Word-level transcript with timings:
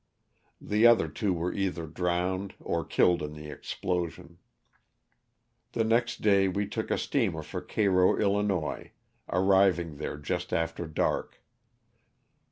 The 0.59 0.87
other 0.87 1.07
two 1.07 1.31
were 1.31 1.53
either 1.53 1.85
drowned 1.85 2.55
or 2.59 2.83
killed 2.83 3.21
in 3.21 3.33
the 3.35 3.51
explosion. 3.51 4.39
The 5.73 5.83
next 5.83 6.21
day 6.23 6.47
we 6.47 6.67
took 6.67 6.89
a 6.89 6.97
steamer 6.97 7.43
for 7.43 7.61
Cairo, 7.61 8.07
111., 8.13 8.89
arriv 9.29 9.77
ing 9.79 9.97
there 9.97 10.17
just 10.17 10.53
after 10.53 10.87
dark. 10.87 11.43